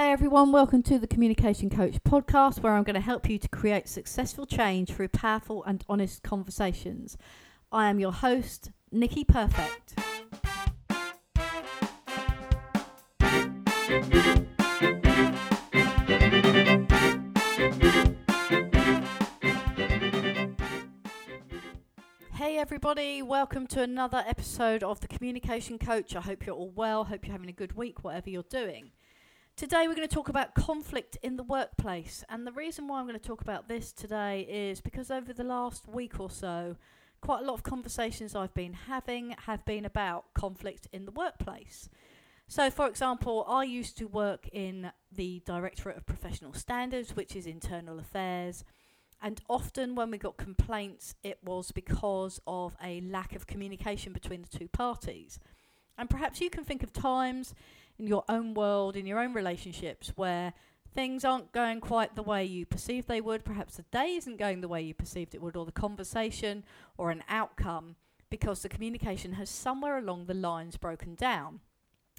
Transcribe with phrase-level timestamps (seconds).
[0.00, 3.48] Hey everyone, welcome to the Communication Coach podcast where I'm going to help you to
[3.50, 7.18] create successful change through powerful and honest conversations.
[7.70, 10.00] I am your host, Nicky Perfect.
[22.32, 26.16] Hey everybody, welcome to another episode of the Communication Coach.
[26.16, 28.92] I hope you're all well, hope you're having a good week, whatever you're doing.
[29.60, 32.24] Today, we're going to talk about conflict in the workplace.
[32.30, 35.44] And the reason why I'm going to talk about this today is because over the
[35.44, 36.76] last week or so,
[37.20, 41.90] quite a lot of conversations I've been having have been about conflict in the workplace.
[42.48, 47.46] So, for example, I used to work in the Directorate of Professional Standards, which is
[47.46, 48.64] internal affairs.
[49.20, 54.40] And often, when we got complaints, it was because of a lack of communication between
[54.40, 55.38] the two parties.
[55.98, 57.54] And perhaps you can think of times
[58.00, 60.54] in your own world, in your own relationships, where
[60.92, 63.44] things aren't going quite the way you perceive they would.
[63.44, 66.64] Perhaps the day isn't going the way you perceived it would, or the conversation
[66.96, 67.96] or an outcome,
[68.30, 71.60] because the communication has somewhere along the lines broken down.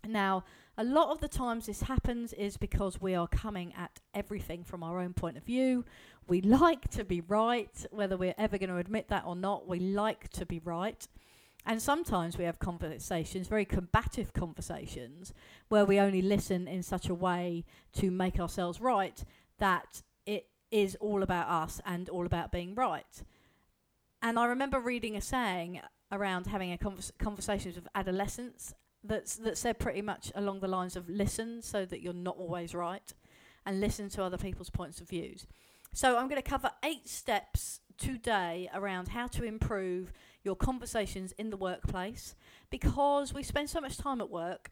[0.07, 0.43] Now,
[0.77, 4.83] a lot of the times this happens is because we are coming at everything from
[4.83, 5.83] our own point of view.
[6.27, 9.79] We like to be right, whether we're ever going to admit that or not, we
[9.79, 11.07] like to be right.
[11.65, 15.33] And sometimes we have conversations, very combative conversations,
[15.69, 19.23] where we only listen in such a way to make ourselves right
[19.59, 23.23] that it is all about us and all about being right.
[24.21, 28.73] And I remember reading a saying around having a convers- conversations with adolescents
[29.03, 32.73] that's, that said pretty much along the lines of listen so that you're not always
[32.73, 33.13] right
[33.65, 35.47] and listen to other people's points of views.
[35.93, 40.11] So I'm going to cover eight steps today around how to improve
[40.43, 42.35] your conversations in the workplace
[42.69, 44.71] because we spend so much time at work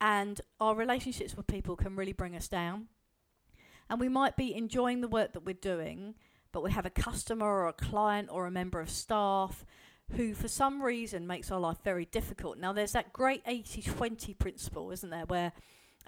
[0.00, 2.86] and our relationships with people can really bring us down.
[3.90, 6.14] And we might be enjoying the work that we're doing,
[6.52, 9.64] but we have a customer or a client or a member of staff
[10.12, 12.58] who, for some reason, makes our life very difficult.
[12.58, 15.52] Now, there's that great 80 20 principle, isn't there, where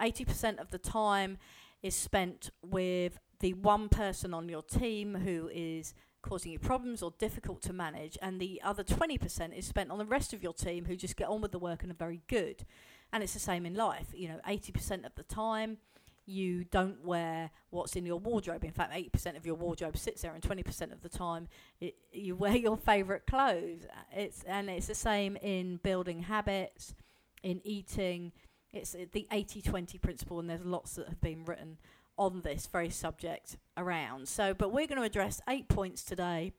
[0.00, 1.38] 80% of the time
[1.82, 7.12] is spent with the one person on your team who is causing you problems or
[7.18, 10.84] difficult to manage, and the other 20% is spent on the rest of your team
[10.84, 12.64] who just get on with the work and are very good.
[13.12, 14.08] And it's the same in life.
[14.12, 15.78] You know, 80% of the time,
[16.26, 18.64] you don't wear what's in your wardrobe.
[18.64, 21.48] In fact, 80% of your wardrobe sits there, and 20% of the time,
[21.80, 23.86] it, you wear your favourite clothes.
[24.12, 26.94] It's and it's the same in building habits,
[27.42, 28.32] in eating.
[28.72, 31.78] It's uh, the 80-20 principle, and there's lots that have been written
[32.20, 34.28] on this very subject around.
[34.28, 36.52] So, but we're going to address eight points today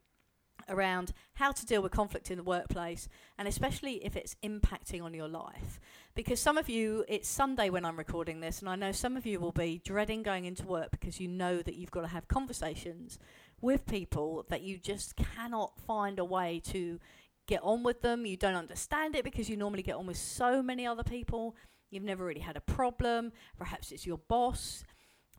[0.67, 3.07] around how to deal with conflict in the workplace
[3.37, 5.79] and especially if it's impacting on your life.
[6.15, 9.25] Because some of you, it's Sunday when I'm recording this, and I know some of
[9.25, 12.27] you will be dreading going into work because you know that you've got to have
[12.27, 13.19] conversations
[13.61, 16.99] with people that you just cannot find a way to
[17.47, 18.25] get on with them.
[18.25, 21.55] You don't understand it because you normally get on with so many other people.
[21.91, 23.31] You've never really had a problem.
[23.57, 24.83] Perhaps it's your boss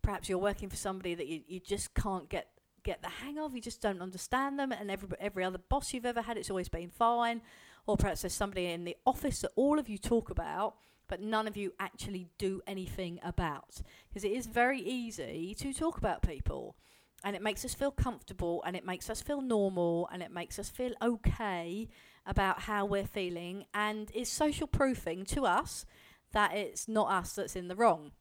[0.03, 2.49] perhaps you're working for somebody that you, you just can't get
[2.85, 6.07] get the hang of, you just don't understand them, and every every other boss you've
[6.07, 7.41] ever had, it's always been fine.
[7.87, 10.77] Or perhaps there's somebody in the office that all of you talk about,
[11.09, 13.83] but none of you actually do anything about.
[14.09, 16.77] Because it is very easy to talk about people,
[17.25, 20.59] and it makes us feel comfortable, and it makes us feel normal, and it makes
[20.59, 21.89] us feel okay
[22.25, 25.85] about how we're feeling, and is social proofing to us
[26.33, 28.13] that it's not us that's in the wrong.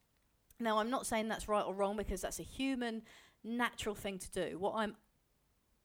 [0.62, 3.02] Now, I'm not saying that's right or wrong because that's a human,
[3.44, 4.58] natural thing to do.
[4.58, 4.96] What I'm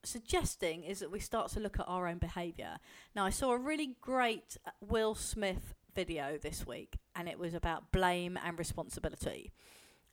[0.03, 2.77] suggesting is that we start to look at our own behaviour.
[3.15, 7.53] Now, I saw a really great uh, Will Smith video this week, and it was
[7.53, 9.51] about blame and responsibility.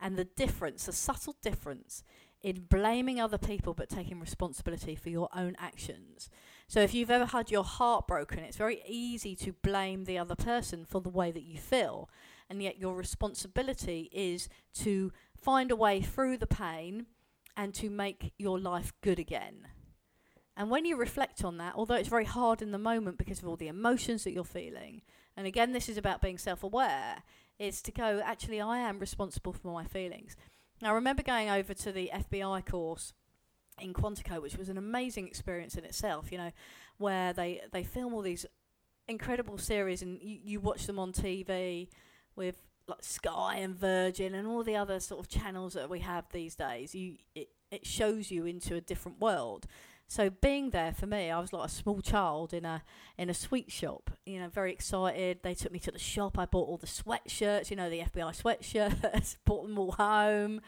[0.01, 2.03] And the difference, the subtle difference
[2.43, 6.29] in blaming other people but taking responsibility for your own actions.
[6.67, 10.35] So, if you've ever had your heart broken, it's very easy to blame the other
[10.35, 12.09] person for the way that you feel
[12.49, 17.07] and yet your responsibility is to find a way through the pain
[17.57, 19.69] and to make your life good again.
[20.57, 23.49] And when you reflect on that, although it's very hard in the moment because of
[23.49, 25.03] all the emotions that you're feeling,
[25.37, 27.23] and again, this is about being self aware,
[27.59, 30.37] is to go, actually, I am responsible for my feelings.
[30.81, 33.13] Now, I remember going over to the FBI course
[33.81, 36.53] in Quantico, which was an amazing experience in itself, you know,
[36.99, 38.47] where they, they film all these
[39.09, 41.89] incredible series and you, you watch them on TV
[42.37, 46.27] with like Sky and Virgin and all the other sort of channels that we have
[46.33, 46.95] these days.
[46.95, 49.67] You it, it shows you into a different world.
[50.07, 52.83] So being there for me, I was like a small child in a
[53.17, 54.11] in a sweet shop.
[54.27, 55.41] You know, very excited.
[55.43, 56.39] They took me to the shop.
[56.39, 57.71] I bought all the sweatshirts.
[57.71, 59.37] You know, the FBI sweatshirts.
[59.45, 60.61] bought them all home.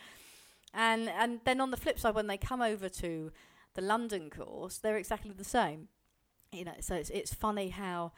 [0.73, 3.31] And and then on the flip side, when they come over to
[3.75, 5.89] the London course, they're exactly the same.
[6.51, 8.13] You know, so it's it's funny how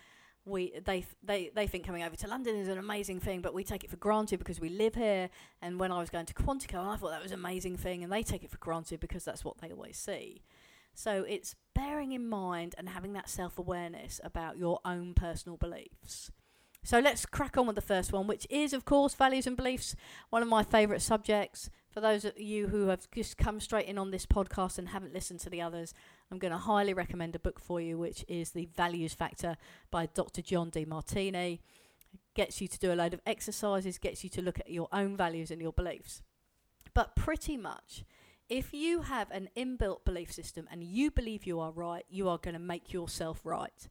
[0.49, 3.65] we they they they think coming over to London is an amazing thing, but we
[3.65, 5.31] take it for granted because we live here.
[5.63, 8.13] And when I was going to Quantico, I thought that was an amazing thing, and
[8.13, 10.43] they take it for granted because that's what they always see.
[10.95, 16.33] So it's bearing in mind and having that self awareness about your own personal beliefs.
[16.89, 19.95] So let's crack on with the first one, which is, of course, values and beliefs,
[20.31, 21.69] one of my favourite subjects.
[21.91, 25.13] For those of you who have just come straight in on this podcast and haven't
[25.13, 25.93] listened to the others,
[26.31, 29.59] I'm going to highly recommend a book for you, which is The Values Factor
[29.91, 30.41] by Dr.
[30.41, 31.59] John Demartini.
[32.15, 34.89] It gets you to do a load of exercises, gets you to look at your
[34.91, 36.23] own values and your beliefs.
[36.95, 38.03] But pretty much,
[38.49, 42.39] if you have an inbuilt belief system and you believe you are right, you are
[42.39, 43.89] going to make yourself right.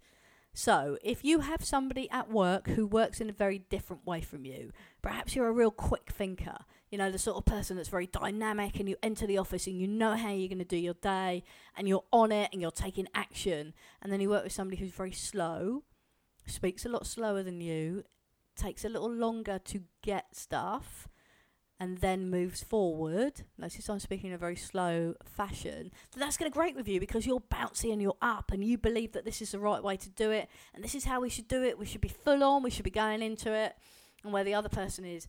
[0.59, 4.43] So, if you have somebody at work who works in a very different way from
[4.43, 4.71] you,
[5.03, 6.57] perhaps you're a real quick thinker,
[6.89, 9.79] you know, the sort of person that's very dynamic and you enter the office and
[9.79, 11.43] you know how you're going to do your day
[11.75, 14.89] and you're on it and you're taking action, and then you work with somebody who's
[14.89, 15.83] very slow,
[16.47, 18.03] speaks a lot slower than you,
[18.55, 21.07] takes a little longer to get stuff,
[21.79, 26.53] and then moves forward, notice I'm speaking in a very slow fashion, that's going to
[26.53, 29.51] great with you because you're bouncy and you're up and you believe that this is
[29.51, 31.77] the right way to do it and this is how we should do it.
[31.77, 33.75] We should be full on, we should be going into it.
[34.23, 35.27] And where the other person is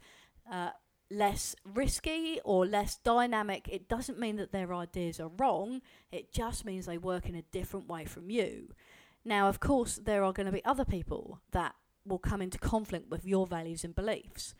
[0.50, 0.70] uh,
[1.10, 6.64] less risky or less dynamic, it doesn't mean that their ideas are wrong, it just
[6.64, 8.70] means they work in a different way from you.
[9.22, 11.74] Now, of course, there are going to be other people that
[12.06, 14.54] will come into conflict with your values and beliefs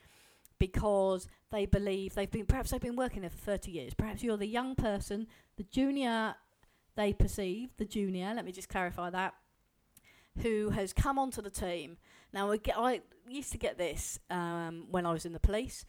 [0.59, 3.95] because they believe they've been perhaps they've been working there for 30 years.
[3.95, 5.27] Perhaps you're the young person
[5.57, 6.35] the junior
[6.97, 9.35] they perceive the junior let me just clarify that
[10.43, 11.97] who has come onto the team.
[12.33, 15.85] Now get, i used to get this um, when i was in the police.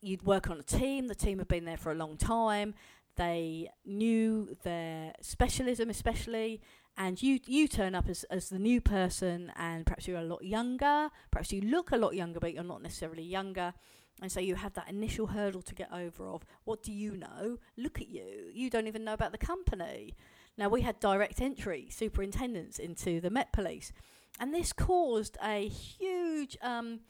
[0.00, 2.74] You'd work on a team the team had been there for a long time.
[3.16, 6.60] They knew their specialism especially
[6.96, 10.44] and you you turn up as, as the new person and perhaps you're a lot
[10.44, 13.74] younger perhaps you look a lot younger but you're not necessarily younger.
[14.22, 17.58] And so you have that initial hurdle to get over of what do you know?
[17.76, 18.48] Look at you.
[18.52, 20.14] You don't even know about the company.
[20.56, 23.92] Now we had direct entry superintendents into the met police
[24.40, 27.00] and this caused a huge um,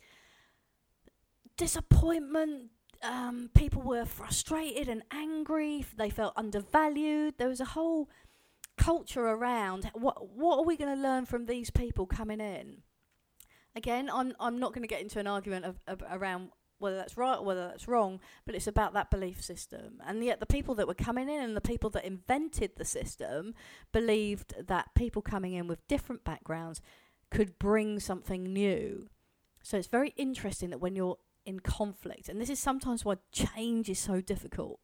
[1.56, 2.70] disappointment.
[3.02, 5.84] Um, people were frustrated and angry.
[5.96, 7.34] They felt undervalued.
[7.38, 8.08] There was a whole
[8.76, 12.82] culture around what what are we going to learn from these people coming in?
[13.76, 17.16] Again i'm i'm not going to get into an argument of, of, around whether that's
[17.16, 20.00] right or whether that's wrong but it's about that belief system.
[20.06, 23.54] And yet the people that were coming in and the people that invented the system
[23.92, 26.80] believed that people coming in with different backgrounds
[27.30, 29.08] could bring something new.
[29.62, 33.88] So it's very interesting that when you're in conflict and this is sometimes why change
[33.88, 34.80] is so difficult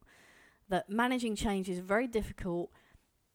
[0.69, 2.71] that managing change is very difficult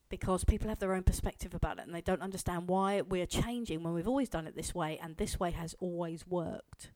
[0.09, 3.83] because people have their own perspective about it and they don't understand why we're changing
[3.83, 6.91] when we've always done it this way and this way has always worked.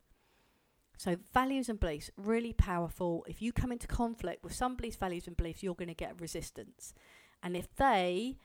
[1.00, 3.24] So, values and beliefs, really powerful.
[3.26, 6.92] If you come into conflict with somebody's values and beliefs, you're going to get resistance.
[7.42, 8.36] And if they,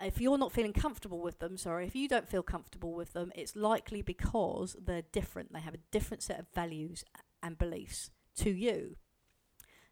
[0.00, 3.30] if you're not feeling comfortable with them, sorry, if you don't feel comfortable with them,
[3.34, 5.52] it's likely because they're different.
[5.52, 7.04] They have a different set of values
[7.42, 8.96] and beliefs to you.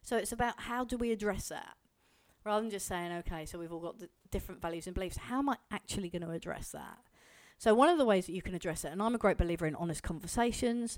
[0.01, 1.77] So, it's about how do we address that?
[2.43, 3.95] Rather than just saying, okay, so we've all got
[4.31, 6.97] different values and beliefs, how am I actually going to address that?
[7.57, 9.67] So, one of the ways that you can address it, and I'm a great believer
[9.67, 10.97] in honest conversations,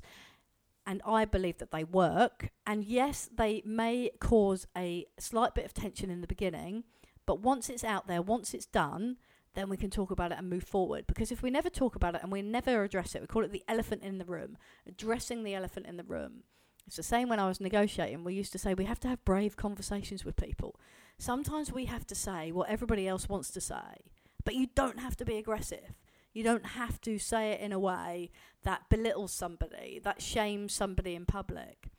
[0.86, 2.50] and I believe that they work.
[2.66, 6.84] And yes, they may cause a slight bit of tension in the beginning,
[7.26, 9.18] but once it's out there, once it's done,
[9.56, 11.06] then we can talk about it and move forward.
[11.08, 13.52] Because if we never talk about it and we never address it, we call it
[13.52, 14.58] the elephant in the room,
[14.88, 16.44] addressing the elephant in the room.
[16.88, 18.24] It's the same when I was negotiating.
[18.24, 20.80] We used to say we have to have brave conversations with people.
[21.18, 24.04] Sometimes we have to say what everybody else wants to say,
[24.44, 25.94] but you don't have to be aggressive.
[26.34, 28.32] You don't have to say it in a way
[28.64, 31.90] that belittles somebody, that shames somebody in public.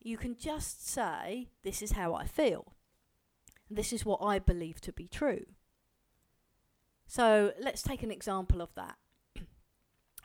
[0.00, 2.72] You can just say, This is how I feel.
[3.70, 5.44] This is what I believe to be true.
[7.06, 8.96] So let's take an example of that.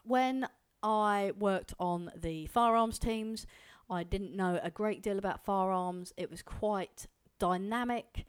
[0.03, 0.47] when
[0.81, 3.45] I worked on the firearms teams,
[3.89, 6.13] I didn't know a great deal about firearms.
[6.15, 7.07] It was quite
[7.39, 8.25] dynamic.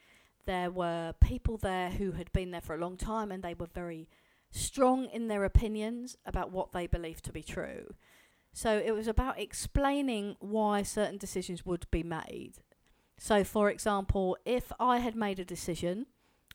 [0.47, 3.67] There were people there who had been there for a long time and they were
[3.67, 4.09] very
[4.51, 7.95] strong in their opinions about what they believed to be true.
[8.53, 12.55] So it was about explaining why certain decisions would be made.
[13.17, 16.07] So, for example, if I had made a decision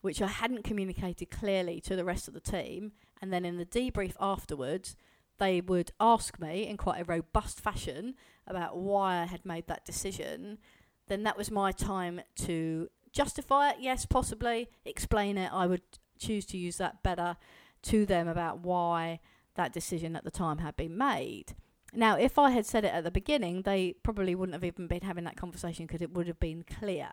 [0.06, 2.92] which I hadn't communicated clearly to the rest of the team.
[3.24, 4.96] And then in the debrief afterwards,
[5.40, 8.14] they would ask me in quite a robust fashion
[8.46, 10.60] about why I had made that decision.
[11.08, 15.52] Then that was my time to justify it, yes, possibly, explain it.
[15.54, 15.82] I would
[16.18, 17.38] choose to use that better
[17.84, 19.20] to them about why
[19.56, 21.56] that decision at the time had been made.
[21.94, 25.02] Now, if I had said it at the beginning, they probably wouldn't have even been
[25.02, 27.12] having that conversation because it would have been clear.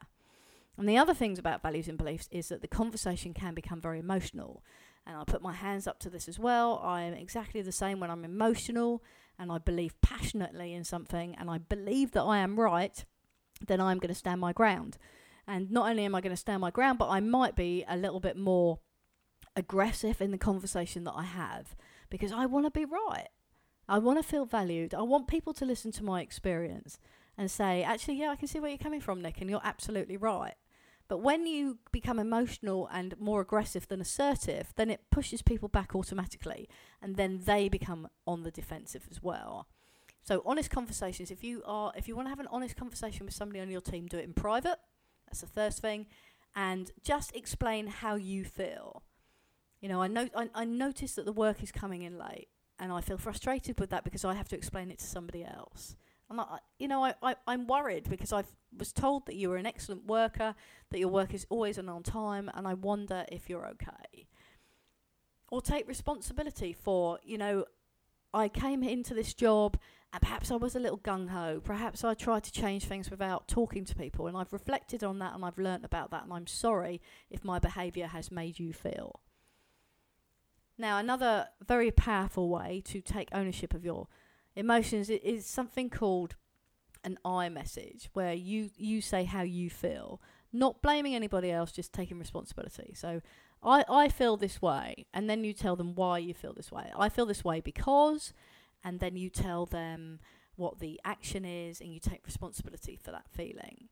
[0.76, 3.98] And the other things about values and beliefs is that the conversation can become very
[4.00, 4.64] emotional.
[5.06, 6.80] And I'll put my hands up to this as well.
[6.82, 9.04] I am exactly the same when I'm emotional
[9.38, 13.04] and I believe passionately in something and I believe that I am right,
[13.66, 14.98] then I'm going to stand my ground.
[15.46, 17.96] And not only am I going to stand my ground, but I might be a
[17.96, 18.78] little bit more
[19.56, 21.74] aggressive in the conversation that I have
[22.10, 23.28] because I want to be right.
[23.88, 24.94] I want to feel valued.
[24.94, 26.98] I want people to listen to my experience
[27.36, 30.16] and say, actually, yeah, I can see where you're coming from, Nick, and you're absolutely
[30.16, 30.54] right.
[31.08, 35.94] But when you become emotional and more aggressive than assertive, then it pushes people back
[35.94, 36.68] automatically,
[37.02, 39.66] and then they become on the defensive as well.
[40.22, 41.30] So honest conversations.
[41.30, 43.80] If you are, if you want to have an honest conversation with somebody on your
[43.80, 44.78] team, do it in private.
[45.26, 46.06] That's the first thing,
[46.54, 49.02] and just explain how you feel.
[49.80, 52.48] You know, I know I, I notice that the work is coming in late,
[52.78, 55.96] and I feel frustrated with that because I have to explain it to somebody else.
[56.30, 58.44] I'm not, you know, I, I I'm worried because I
[58.76, 60.54] was told that you were an excellent worker,
[60.90, 64.28] that your work is always and on time, and I wonder if you're okay.
[65.50, 67.64] Or take responsibility for, you know,
[68.32, 69.78] I came into this job
[70.12, 71.60] and perhaps I was a little gung ho.
[71.64, 74.26] Perhaps I tried to change things without talking to people.
[74.26, 76.24] And I've reflected on that and I've learnt about that.
[76.24, 77.00] And I'm sorry
[77.30, 79.20] if my behaviour has made you feel.
[80.76, 84.08] Now, another very powerful way to take ownership of your
[84.54, 86.36] emotions is something called
[87.04, 90.20] an I message, where you, you say how you feel,
[90.52, 92.92] not blaming anybody else, just taking responsibility.
[92.94, 93.22] So,
[93.62, 96.90] I, I feel this way, and then you tell them why you feel this way.
[96.96, 98.32] I feel this way because
[98.84, 100.20] and then you tell them
[100.56, 103.88] what the action is and you take responsibility for that feeling.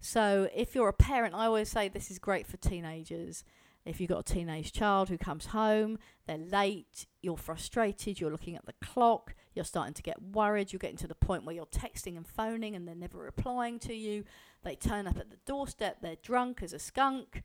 [0.00, 3.44] So, if you're a parent, I always say this is great for teenagers.
[3.86, 8.56] If you've got a teenage child who comes home, they're late, you're frustrated, you're looking
[8.56, 11.66] at the clock, you're starting to get worried, you're getting to the point where you're
[11.66, 14.24] texting and phoning and they're never replying to you.
[14.62, 17.42] They turn up at the doorstep, they're drunk as a skunk.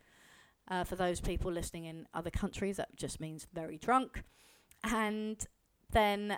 [0.69, 4.23] Uh, for those people listening in other countries, that just means very drunk.
[4.83, 5.45] And
[5.91, 6.37] then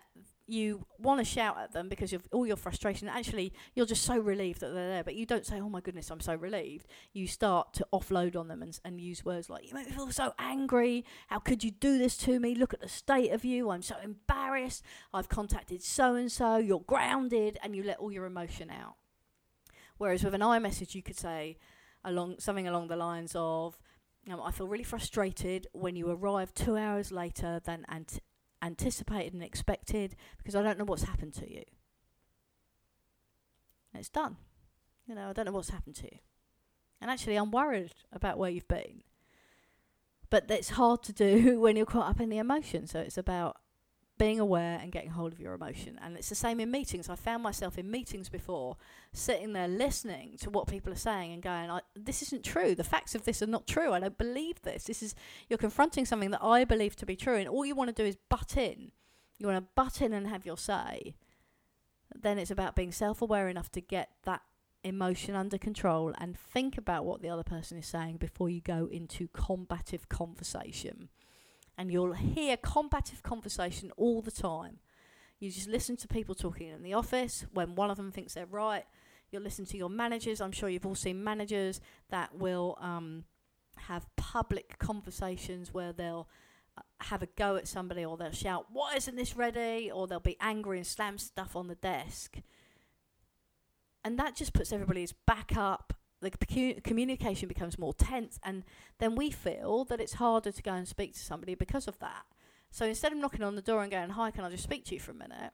[0.51, 3.08] you want to shout at them because of all your frustration.
[3.08, 6.12] Actually, you're just so relieved that they're there, but you don't say, "Oh my goodness,
[6.12, 9.74] I'm so relieved." You start to offload on them and, and use words like, "You
[9.74, 11.05] make me feel so angry.
[11.27, 12.53] How could you do this to me?
[12.53, 13.70] Look at the state of you.
[13.70, 14.84] I'm so embarrassed.
[15.13, 16.58] I've contacted so and so.
[16.58, 18.96] You're grounded," and you let all your emotion out.
[19.98, 21.58] Whereas with an I message, you could say
[22.03, 23.79] along something along the lines of,
[24.29, 28.20] um, "I feel really frustrated when you arrive two hours later than ant-
[28.62, 31.63] anticipated and expected because I don't know what's happened to you.
[33.94, 34.38] It's done.
[35.08, 36.20] You know, I don't know what's happened to you.
[37.01, 39.01] And actually, I'm worried about where you've been.
[40.30, 42.88] But it's hard to do when you're caught up in the emotion.
[42.88, 43.58] So it's about
[44.22, 45.98] being aware and getting hold of your emotion.
[46.00, 47.10] And it's the same in meetings.
[47.10, 48.78] I found myself in meetings before
[49.12, 52.75] sitting there listening to what people are saying and going, this isn't true.
[52.75, 53.94] The facts of this are not true.
[53.94, 54.84] I don't believe this.
[54.84, 55.16] This is,
[55.50, 57.38] you're confronting something that I believe to be true.
[57.38, 58.92] And all you want to do is butt in.
[59.40, 61.16] You want to butt in and have your say.
[62.13, 64.44] Then it's about being self aware enough to get that
[64.84, 68.88] emotion under control and think about what the other person is saying before you go
[68.92, 71.10] into combative conversation
[71.78, 74.80] and you'll hear combative conversation all the time.
[75.40, 78.46] You just listen to people talking in the office when one of them thinks they're
[78.46, 78.86] right.
[79.32, 80.42] You'll listen to your managers.
[80.42, 83.24] I'm sure you've all seen managers that will um,
[83.78, 86.28] have public conversations where they'll
[86.78, 89.90] uh, have a go at somebody or they'll shout, Why isn't this ready?
[89.92, 92.38] or they'll be angry and slam stuff on the desk.
[94.04, 98.63] And that just puts everybody's back up the communication becomes more tense, and
[99.00, 102.25] then we feel that it's harder to go and speak to somebody because of that.
[102.70, 104.94] So instead of knocking on the door and going, "Hi, can I just speak to
[104.96, 105.51] you for a minute?"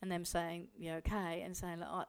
[0.00, 2.04] and them saying, "You okay?" and saying, "Look, I,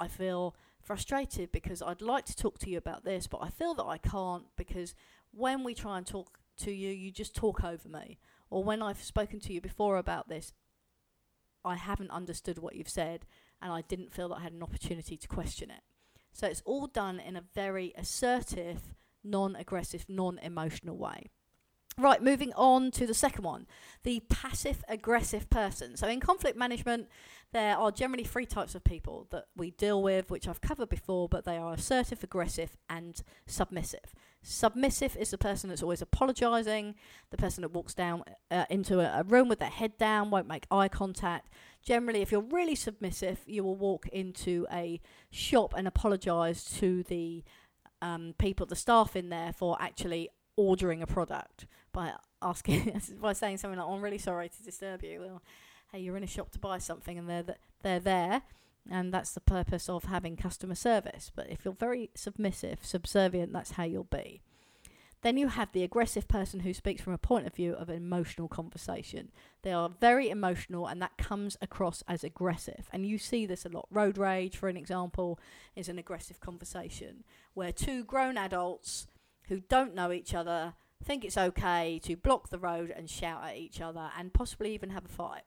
[0.00, 3.74] I feel frustrated because I'd like to talk to you about this, but I feel
[3.74, 4.94] that I can't because
[5.32, 8.18] when we try and talk to you, you just talk over me,
[8.48, 10.52] or when I've spoken to you before about this,
[11.64, 13.26] I haven't understood what you've said,
[13.60, 15.82] and I didn't feel that I had an opportunity to question it."
[16.32, 21.30] So it's all done in a very assertive, non aggressive, non emotional way.
[21.98, 23.66] Right, moving on to the second one
[24.02, 25.96] the passive aggressive person.
[25.96, 27.08] So, in conflict management,
[27.52, 31.28] there are generally three types of people that we deal with, which I've covered before,
[31.28, 34.14] but they are assertive, aggressive, and submissive.
[34.42, 36.96] Submissive is the person that's always apologising,
[37.30, 40.48] the person that walks down uh, into a, a room with their head down, won't
[40.48, 41.48] make eye contact.
[41.82, 47.44] Generally, if you're really submissive, you will walk into a shop and apologise to the
[48.00, 53.58] um, people, the staff in there, for actually ordering a product by asking, by saying
[53.58, 55.42] something like, oh, "I'm really sorry to disturb you." Well,
[55.92, 58.42] hey, you're in a shop to buy something, and they're th- they're there
[58.90, 61.30] and that's the purpose of having customer service.
[61.34, 64.42] But if you're very submissive, subservient, that's how you'll be.
[65.22, 67.94] Then you have the aggressive person who speaks from a point of view of an
[67.94, 69.30] emotional conversation.
[69.62, 72.88] They are very emotional, and that comes across as aggressive.
[72.92, 73.86] And you see this a lot.
[73.88, 75.38] Road rage, for an example,
[75.76, 77.22] is an aggressive conversation
[77.54, 79.06] where two grown adults
[79.48, 80.74] who don't know each other
[81.04, 84.90] think it's okay to block the road and shout at each other and possibly even
[84.90, 85.42] have a fight.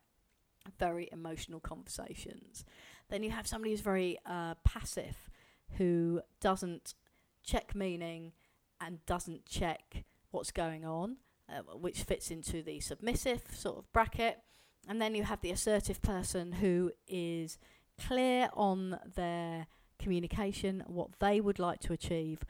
[0.80, 2.64] Very emotional conversations.
[3.10, 5.30] Then you have somebody who's very uh, passive,
[5.78, 6.96] who doesn't
[7.44, 8.34] check meaning
[8.82, 11.18] and doesn't check what's going on,
[11.50, 14.40] uh, which fits into the submissive sort of bracket.
[14.88, 17.58] And then you have the assertive person who is
[18.00, 19.68] clear on their
[20.00, 22.44] communication, what they would like to achieve,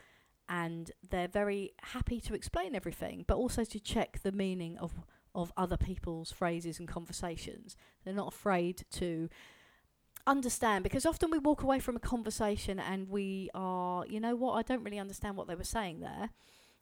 [0.49, 4.93] and they're very happy to explain everything, but also to check the meaning of
[5.33, 7.75] of other people's phrases and conversations.
[8.03, 9.29] They're not afraid to
[10.27, 14.53] understand because often we walk away from a conversation and we are, you know what,
[14.53, 16.29] I don't really understand what they were saying there.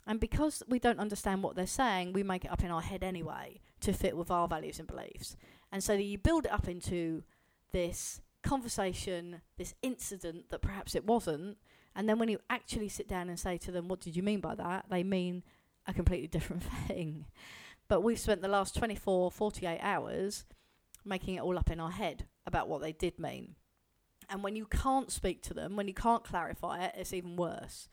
[0.05, 3.03] And because we don't understand what they're saying, we make it up in our head
[3.03, 5.37] anyway to fit with our values and beliefs.
[5.71, 7.23] And so you build it up into
[7.71, 11.57] this conversation, this incident that perhaps it wasn't.
[11.95, 14.41] And then when you actually sit down and say to them, What did you mean
[14.41, 14.85] by that?
[14.89, 15.43] they mean
[15.87, 17.25] a completely different thing.
[17.87, 20.45] But we've spent the last 24, 48 hours
[21.05, 23.55] making it all up in our head about what they did mean.
[24.29, 27.89] And when you can't speak to them, when you can't clarify it, it's even worse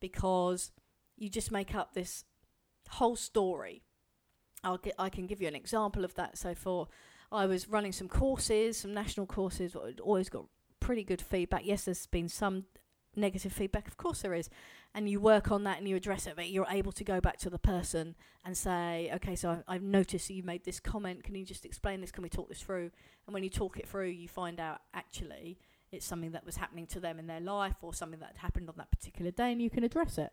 [0.00, 0.72] because
[1.16, 2.24] you just make up this
[2.90, 3.82] whole story.
[4.64, 6.36] I'll get, I can give you an example of that.
[6.36, 6.88] So, for
[7.30, 10.46] I was running some courses, some national courses, always got
[10.80, 11.64] pretty good feedback.
[11.64, 12.64] Yes, there's been some
[13.16, 14.48] negative feedback, of course there is,
[14.94, 17.38] and you work on that and you address it, but you're able to go back
[17.38, 21.24] to the person and say, okay, so I've, I've noticed you made this comment.
[21.24, 22.12] Can you just explain this?
[22.12, 22.90] Can we talk this through?
[23.26, 25.58] And when you talk it through, you find out actually
[25.90, 28.74] it's something that was happening to them in their life or something that happened on
[28.78, 30.32] that particular day, and you can address it.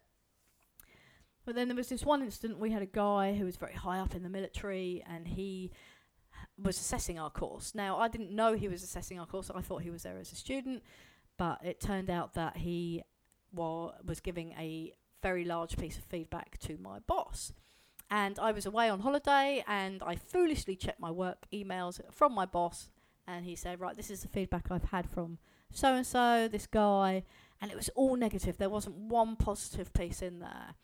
[1.45, 2.59] But then there was this one incident.
[2.59, 5.71] We had a guy who was very high up in the military, and he
[6.57, 7.73] was assessing our course.
[7.73, 9.49] Now, I didn't know he was assessing our course.
[9.53, 10.83] I thought he was there as a student,
[11.37, 13.03] but it turned out that he
[13.53, 17.53] was giving a very large piece of feedback to my boss.
[18.11, 22.45] And I was away on holiday and I foolishly checked my work emails from my
[22.45, 22.89] boss
[23.27, 25.37] and he said, Right, this is the feedback I've had from
[25.71, 27.23] so and so, this guy,
[27.61, 28.57] and it was all negative.
[28.57, 30.75] There wasn't one positive piece in there.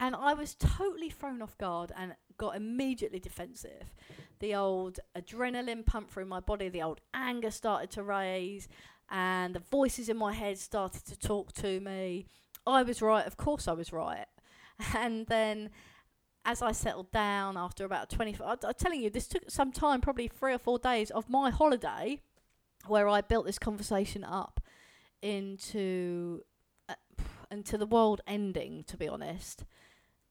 [0.00, 3.94] And I was totally thrown off guard and got immediately defensive.
[4.40, 8.68] The old adrenaline pumped through my body, the old anger started to raise
[9.10, 12.26] and the voices in my head started to talk to me.
[12.66, 14.26] I was right, of course I was right.
[14.96, 15.70] And then
[16.44, 20.28] as I settled down after about 24, I'm telling you, this took some time, probably
[20.28, 22.20] three or four days of my holiday,
[22.86, 24.60] where I built this conversation up
[25.22, 26.42] into
[26.88, 26.94] uh,
[27.50, 29.64] into the world ending, to be honest.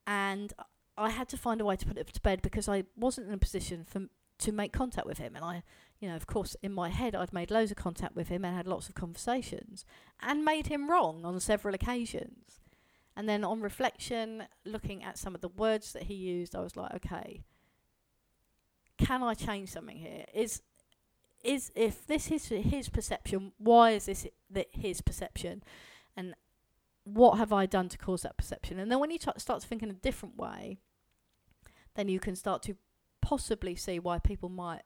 [0.05, 0.53] And
[0.97, 3.33] I had to find a way to put it to bed because I wasn't in
[3.33, 4.03] a position for
[4.39, 5.63] to make contact with him, and I
[6.03, 8.53] you know, of course, in my head, I'd made loads of contact with him and
[8.53, 9.85] had lots of conversations
[10.21, 12.59] and made him wrong on several occasions.
[13.15, 16.75] And then on reflection, looking at some of the words that he used, I was
[16.75, 17.45] like, okay,
[18.97, 20.25] can I change something here?
[20.33, 20.61] Is
[21.41, 24.27] is if this is his perception, why is this
[24.73, 25.63] his perception?
[26.17, 26.35] And
[27.05, 28.77] what have I done to cause that perception?
[28.77, 30.79] And then when you t- start to think in a different way,
[31.95, 32.75] then you can start to
[33.21, 34.81] possibly see why people might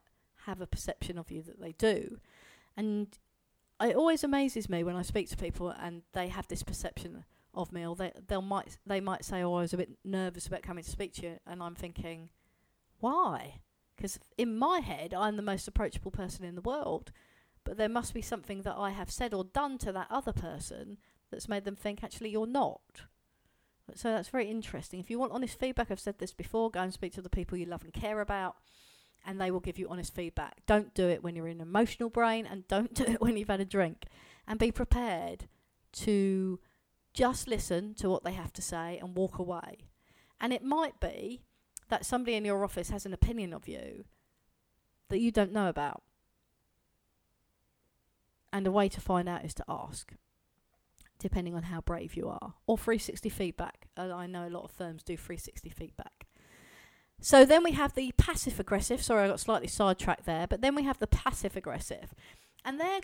[0.46, 2.18] have a perception of you that they do.
[2.76, 3.18] And
[3.80, 7.24] it always amazes me when I speak to people and they have this perception
[7.54, 10.46] of me, or they they might they might say, "Oh, I was a bit nervous
[10.46, 12.30] about coming to speak to you," and I'm thinking,
[13.00, 13.60] why?
[13.96, 17.10] Because in my head, I'm the most approachable person in the world,
[17.64, 20.98] but there must be something that I have said or done to that other person
[21.30, 23.02] that's made them think actually you're not.
[23.94, 25.00] So that's very interesting.
[25.00, 27.58] If you want honest feedback, I've said this before, go and speak to the people
[27.58, 28.56] you love and care about
[29.28, 30.64] and they will give you honest feedback.
[30.66, 33.48] Don't do it when you're in an emotional brain and don't do it when you've
[33.48, 34.06] had a drink.
[34.46, 35.46] And be prepared
[35.92, 36.58] to
[37.12, 39.86] just listen to what they have to say and walk away.
[40.40, 41.42] And it might be
[41.90, 44.06] that somebody in your office has an opinion of you
[45.10, 46.02] that you don't know about.
[48.50, 50.14] And a way to find out is to ask.
[51.18, 53.88] depending on how brave you are, or 360 feedback.
[53.96, 56.26] Uh, I know a lot of firms do 360 feedback.
[57.20, 59.02] So then we have the passive aggressive.
[59.02, 62.14] Sorry, I got slightly sidetracked there, but then we have the passive aggressive,
[62.64, 63.00] and they're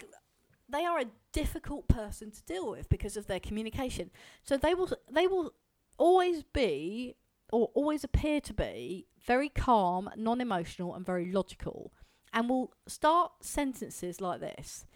[0.69, 4.11] they are a difficult person to deal with because of their communication.
[4.43, 5.53] So they will they will
[5.99, 7.17] always be
[7.53, 11.93] or always appear to be very calm, non-emotional, and very logical,
[12.33, 14.87] and will start sentences like this.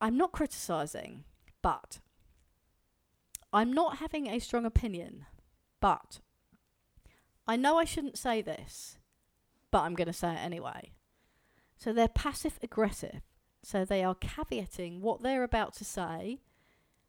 [0.00, 1.24] I'm not criticizing,
[1.62, 2.00] but
[3.52, 5.26] I'm not having a strong opinion,
[5.80, 6.20] but
[7.52, 8.96] I know I shouldn't say this,
[9.70, 10.92] but I'm going to say it anyway.
[11.76, 13.20] So they're passive aggressive.
[13.62, 16.38] So they are caveating what they're about to say.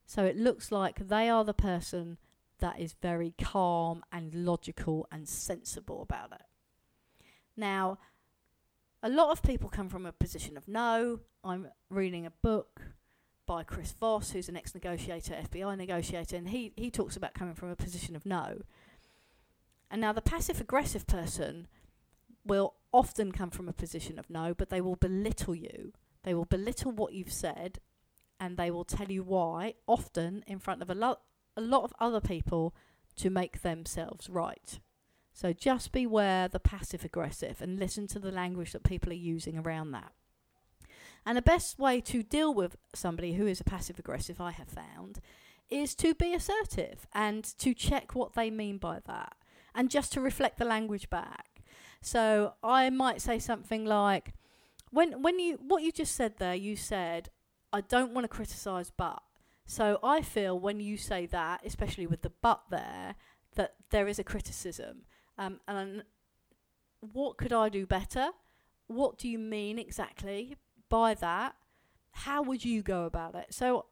[0.06, 2.18] So it looks like they are the person
[2.60, 7.26] that is very calm and logical and sensible about it.
[7.56, 8.00] Now,
[9.02, 11.22] a lot of people come from a position of no.
[11.42, 12.82] I'm reading a book
[13.46, 17.56] by Chris Voss, who's an ex negotiator, FBI negotiator, and he, he talks about coming
[17.56, 18.64] from a position of no.
[19.94, 21.68] And now the passive aggressive person
[22.44, 26.46] will often come from a position of no, but they will belittle you they will
[26.46, 27.80] belittle what you've said
[28.40, 31.20] and they will tell you why, often in front of a, lo-
[31.56, 32.74] a lot of other people,
[33.16, 34.80] to make themselves right.
[35.34, 39.58] So just beware the passive aggressive and listen to the language that people are using
[39.58, 40.14] around that.
[41.26, 44.68] And the best way to deal with somebody who is a passive aggressive, I have
[44.68, 45.20] found,
[45.70, 49.36] is to be assertive and to check what they mean by that
[49.76, 51.62] and just to reflect the language back.
[52.02, 54.34] So I might say something like,
[54.92, 57.30] when when you what you just said there, you said
[57.72, 59.22] I don't want to criticize, but
[59.66, 63.16] so I feel when you say that, especially with the but there,
[63.56, 65.04] that there is a criticism.
[65.38, 66.04] Um, and
[67.00, 68.30] what could I do better?
[68.88, 70.58] What do you mean exactly
[70.90, 71.56] by that?
[72.12, 73.48] How would you go about it?
[73.54, 73.86] So,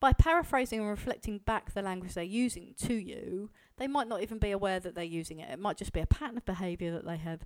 [0.00, 4.38] by paraphrasing and reflecting back the language they're using to you, they might not even
[4.38, 5.50] be aware that they're using it.
[5.50, 7.44] It might just be a pattern of behaviour that they have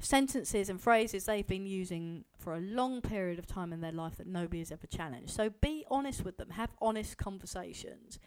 [0.00, 4.16] sentences and phrases they've been using for a long period of time in their life
[4.16, 5.30] that nobody has ever challenged.
[5.30, 8.18] So be honest with them, have honest conversations.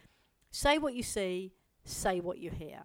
[0.50, 1.52] Say what you see,
[1.84, 2.84] say what you hear.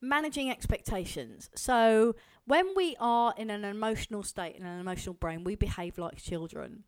[0.00, 1.50] Managing expectations.
[1.54, 2.14] So
[2.46, 6.84] when we are in an emotional state, in an emotional brain, we behave like children.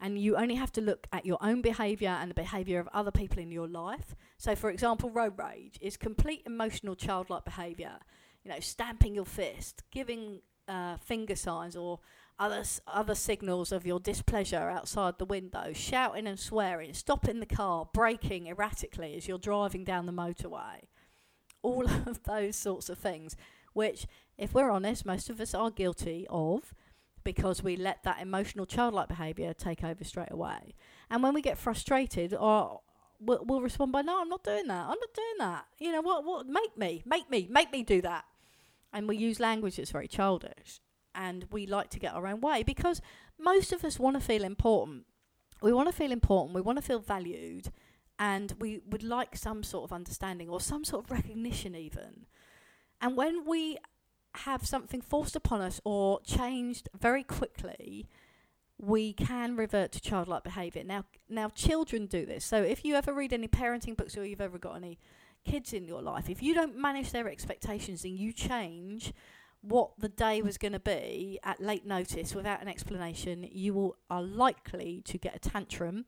[0.00, 3.10] And you only have to look at your own behaviour and the behaviour of other
[3.10, 4.14] people in your life.
[4.36, 7.98] So, for example, road rage is complete emotional childlike behaviour
[8.46, 11.98] you know, stamping your fist, giving uh, finger signs or
[12.38, 17.88] other other signals of your displeasure outside the window, shouting and swearing, stopping the car,
[17.92, 20.82] braking erratically as you're driving down the motorway.
[21.62, 23.34] All of those sorts of things,
[23.72, 24.06] which,
[24.38, 26.72] if we're honest, most of us are guilty of
[27.26, 30.74] because we let that emotional childlike behaviour take over straight away.
[31.10, 32.80] And when we get frustrated, or
[33.20, 34.84] we'll, we'll respond by, "No, I'm not doing that.
[34.84, 35.66] I'm not doing that.
[35.78, 36.24] You know what?
[36.24, 36.46] What?
[36.46, 38.24] Make me, make me, make me do that."
[38.92, 40.80] and we use language that's very childish
[41.14, 43.02] and we like to get our own way because
[43.38, 45.04] most of us want to feel important.
[45.60, 47.72] We want to feel important, we want to feel valued,
[48.18, 52.26] and we would like some sort of understanding or some sort of recognition, even.
[53.00, 53.76] And when we
[54.38, 58.08] have something forced upon us or changed very quickly,
[58.78, 60.84] we can revert to childlike behaviour.
[60.84, 62.44] Now, now children do this.
[62.44, 64.98] So if you ever read any parenting books or you've ever got any
[65.44, 69.12] kids in your life, if you don't manage their expectations and you change
[69.62, 73.96] what the day was going to be at late notice without an explanation, you will,
[74.10, 76.04] are likely to get a tantrum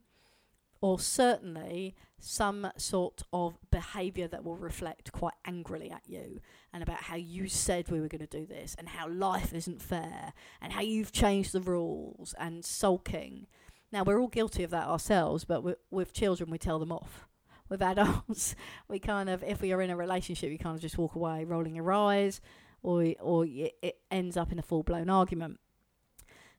[0.80, 6.40] or certainly some sort of behaviour that will reflect quite angrily at you
[6.72, 9.80] and about how you said we were going to do this and how life isn't
[9.80, 13.46] fair and how you've changed the rules and sulking.
[13.92, 17.26] Now, we're all guilty of that ourselves, but with children, we tell them off
[17.68, 18.54] with adults,
[18.88, 21.44] we kind of, if we are in a relationship, you kind of just walk away
[21.44, 22.40] rolling your eyes,
[22.82, 25.58] or or it ends up in a full blown argument.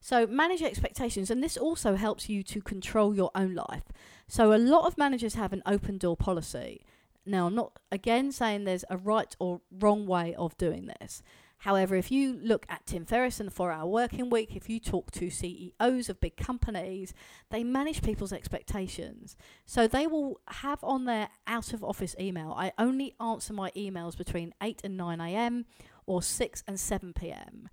[0.02, 3.84] So manage expectations, and this also helps you to control your own life.
[4.28, 6.86] So a lot of managers have an open door policy.
[7.26, 11.22] Now, I'm not again saying there's a right or wrong way of doing this.
[11.64, 14.80] However, if you look at Tim Ferriss and the four hour working week, if you
[14.80, 17.14] talk to CEOs of big companies,
[17.50, 19.36] they manage people's expectations.
[19.66, 24.18] So they will have on their out of office email, I only answer my emails
[24.18, 25.66] between 8 and 9 a.m.
[26.06, 27.70] or 6 and 7 p.m.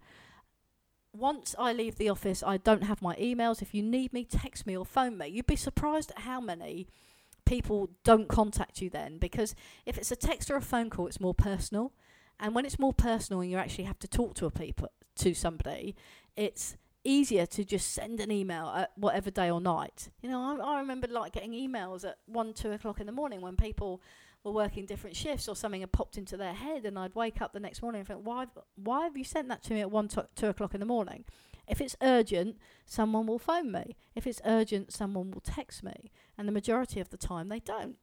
[1.17, 3.63] Once I leave the office, I don't have my emails.
[3.63, 5.29] If you need me, text me or phone me.
[5.29, 6.89] You'd be surprised at how many
[7.47, 9.55] people don't contact you then because
[9.87, 11.93] if it's a text or a phone call, it's more personal.
[12.39, 15.33] And when it's more personal and you actually have to talk to a people to
[15.33, 15.97] somebody,
[16.37, 20.11] it's easier to just send an email at whatever day or night.
[20.21, 23.41] You know, I, I remember like getting emails at one, two o'clock in the morning
[23.41, 24.03] when people
[24.47, 27.53] were working different shifts or something had popped into their head, and I'd wake up
[27.53, 30.09] the next morning and think, why, why have you sent that to me at one,
[30.09, 31.25] to- two o'clock in the morning?
[31.69, 33.97] If it's urgent, someone will phone me.
[34.15, 36.13] If it's urgent, someone will text me.
[36.39, 37.97] And the majority of the time, they don't.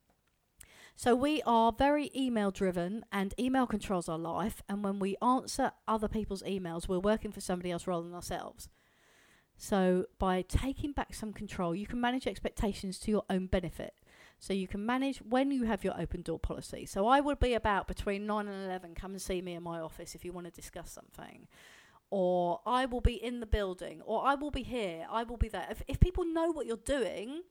[0.98, 4.62] So we are very email driven, and email controls our life.
[4.68, 8.68] And when we answer other people's emails, we're working for somebody else rather than ourselves.
[9.56, 13.94] So by taking back some control, you can manage expectations to your own benefit.
[14.44, 16.86] So you can manage when you have your open door policy.
[16.86, 18.94] So I would be about between 9 and 11.
[18.94, 21.48] Come and see me in my office if you want to discuss something.
[22.10, 24.02] Or I will be in the building.
[24.02, 25.06] Or I will be here.
[25.10, 25.66] I will be there.
[25.70, 27.44] If, if people know what you're doing,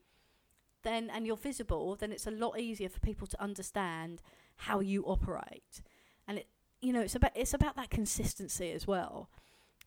[0.83, 4.21] then and you're visible, then it's a lot easier for people to understand
[4.57, 5.81] how you operate.
[6.27, 6.47] And it,
[6.79, 9.31] you know, it's about it's about that consistency as well.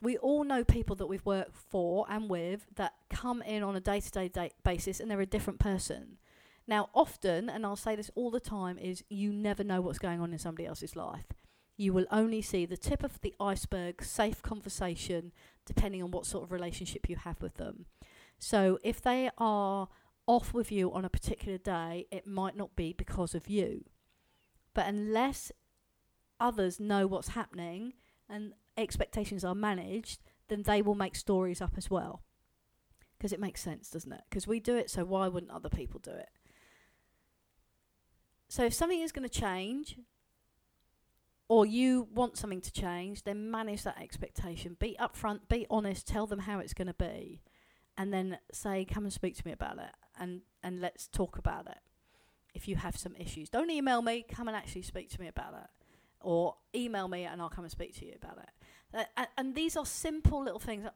[0.02, 3.80] We all know people that we've worked for and with that come in on a
[3.80, 6.18] day-to-day basis and they're a different person.
[6.68, 10.20] Now, often, and I'll say this all the time, is you never know what's going
[10.20, 11.26] on in somebody else's life.
[11.76, 15.32] You will only see the tip of the iceberg, safe conversation,
[15.64, 17.86] depending on what sort of relationship you have with them.
[18.38, 19.88] So, if they are
[20.26, 23.84] off with you on a particular day, it might not be because of you.
[24.74, 25.52] But unless
[26.40, 27.94] others know what's happening
[28.28, 32.22] and expectations are managed, then they will make stories up as well.
[33.16, 34.22] Because it makes sense, doesn't it?
[34.28, 36.28] Because we do it, so why wouldn't other people do it?
[38.48, 39.96] So if something is going to change,
[41.48, 44.76] or you want something to change, then manage that expectation.
[44.78, 47.42] Be upfront, be honest, tell them how it's going to be,
[47.96, 51.66] and then say, "Come and speak to me about it, and and let's talk about
[51.66, 51.78] it."
[52.54, 54.24] If you have some issues, don't email me.
[54.28, 55.68] Come and actually speak to me about it,
[56.20, 58.50] or email me and I'll come and speak to you about it.
[58.94, 60.86] Uh, and, and these are simple little things.
[60.86, 60.90] Uh,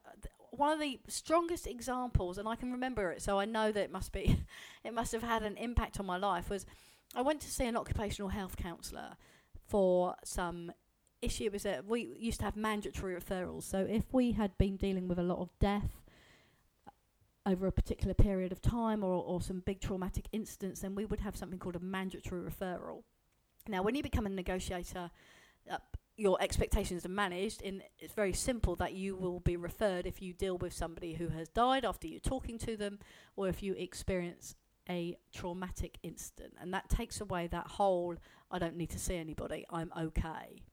[0.51, 3.93] one of the strongest examples, and I can remember it, so I know that it
[3.93, 4.41] must be,
[4.85, 6.51] it must have had an impact on my life.
[6.51, 6.67] Was
[7.15, 9.17] I went to see an occupational health counsellor
[9.67, 10.73] for some
[11.21, 11.45] issue.
[11.45, 13.65] It Was that we used to have mandatory referrals.
[13.65, 16.03] So if we had been dealing with a lot of death
[17.47, 21.21] over a particular period of time or, or some big traumatic incidents, then we would
[21.21, 23.03] have something called a mandatory referral.
[23.67, 25.11] Now, when you become a negotiator,
[25.71, 25.79] uh,
[26.17, 27.63] your expectations are managed.
[27.63, 31.29] In it's very simple that you will be referred if you deal with somebody who
[31.29, 32.99] has died after you're talking to them,
[33.37, 34.55] or if you experience
[34.91, 36.55] a traumatic incident.
[36.61, 38.17] And that takes away that whole,
[38.51, 40.65] I don't need to see anybody, I'm okay.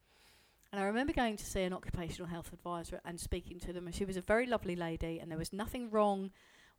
[0.71, 3.95] And I remember going to see an occupational health advisor and speaking to them, and
[3.95, 6.31] she was a very lovely lady, and there was nothing wrong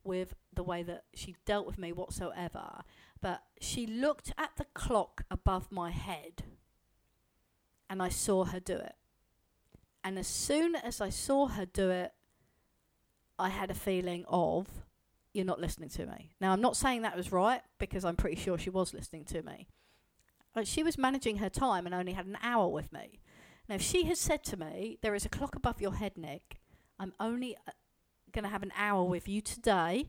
[0.03, 2.81] with the way that she dealt with me whatsoever.
[3.21, 6.43] But she looked at the clock above my head,
[7.89, 8.95] and I saw her do it.
[10.03, 12.13] And as soon as I saw her do it,
[13.37, 14.67] I had a feeling of,
[15.39, 16.31] you're not listening to me.
[16.41, 19.41] Now, I'm not saying that was right because I'm pretty sure she was listening to
[19.41, 19.69] me.
[20.53, 23.21] But she was managing her time and only had an hour with me.
[23.69, 26.59] Now, if she has said to me, There is a clock above your head, Nick,
[26.99, 27.71] I'm only uh,
[28.33, 30.07] going to have an hour with you today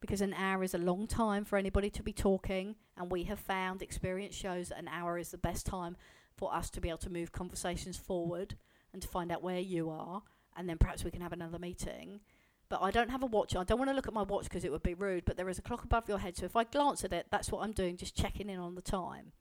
[0.00, 2.76] because an hour is a long time for anybody to be talking.
[2.96, 5.96] And we have found, experience shows that an hour is the best time
[6.36, 8.54] for us to be able to move conversations forward
[8.92, 10.22] and to find out where you are.
[10.56, 12.20] And then perhaps we can have another meeting
[12.68, 13.56] but I don't have a watch.
[13.56, 15.48] I don't want to look at my watch because it would be rude, but there
[15.48, 16.36] is a clock above your head.
[16.36, 18.82] So if I glance at it, that's what I'm doing, just checking in on the
[18.82, 19.32] time.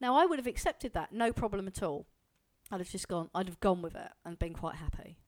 [0.00, 2.06] Now, I would have accepted that, no problem at all.
[2.70, 5.18] I'd have just gone, I'd have gone with it and been quite happy.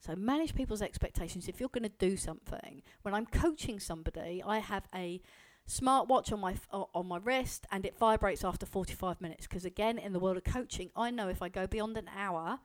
[0.00, 1.46] So manage people's expectations.
[1.46, 5.20] If you're going to do something, when I'm coaching somebody, I have a
[5.68, 10.12] smartwatch on my on my wrist and it vibrates after 45 minutes because again in
[10.12, 12.58] the world of coaching I know if I go beyond an hour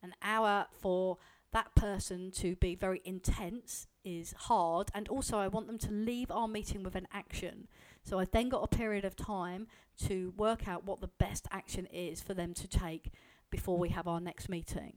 [0.00, 1.18] an hour for
[1.52, 6.30] that person to be very intense is hard and also I want them to leave
[6.30, 7.68] our meeting with an action.
[8.02, 9.66] So I've then got a period of time
[10.06, 13.12] to work out what the best action is for them to take
[13.50, 14.94] before we have our next meeting.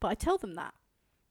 [0.00, 0.74] But I tell them that.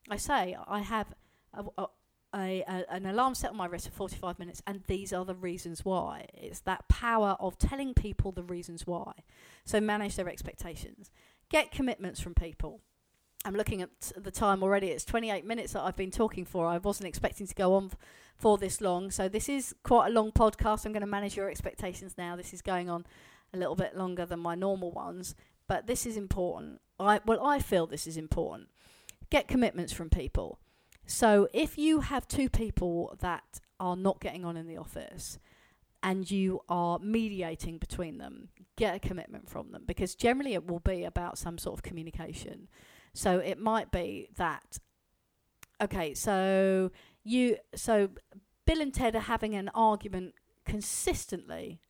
[0.10, 1.14] I say I have
[1.54, 1.88] a, a,
[2.34, 5.84] a, an alarm set on my wrist for 45 minutes and these are the reasons
[5.84, 6.28] why.
[6.34, 9.12] It's that power of telling people the reasons why.
[9.66, 11.12] So manage their expectations.
[11.50, 12.82] Get commitments from people
[13.46, 14.88] I'm looking at the time already.
[14.88, 16.66] It's 28 minutes that I've been talking for.
[16.68, 17.98] I wasn't expecting to go on f-
[18.38, 19.12] for this long.
[19.12, 20.86] So, this is quite a long podcast.
[20.86, 22.36] I'm going to manage your expectations now.
[22.36, 23.06] This is going on
[23.54, 25.36] a little bit longer than my normal ones,
[25.68, 26.80] but this is important.
[27.00, 28.70] I, well, I feel this is important.
[29.30, 30.60] Get commitments from people.
[31.06, 35.38] So, if you have two people that are not getting on in the office,
[36.02, 40.82] and you are mediating between them, get a commitment from them because generally it will
[40.82, 42.68] be about some sort of communication.
[43.14, 44.80] So it might be that
[45.82, 46.92] okay, so
[47.24, 48.10] you so
[48.66, 51.82] Bill and Ted are having an argument consistently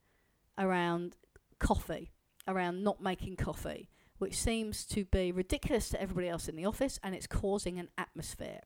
[0.58, 1.16] around
[1.60, 2.12] coffee,
[2.48, 7.00] around not making coffee, which seems to be ridiculous to everybody else in the office
[7.04, 8.62] and it's causing an atmosphere.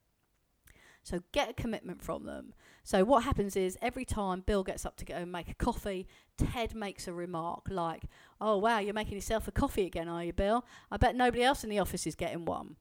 [1.08, 2.54] So get a commitment from them.
[2.84, 6.06] So what happens is every time Bill gets up to go and make a coffee,
[6.38, 8.04] Ted makes a remark like,
[8.42, 10.66] "Oh wow, you're making yourself a coffee again, are you, Bill?
[10.92, 12.76] I bet nobody else in the office is getting one."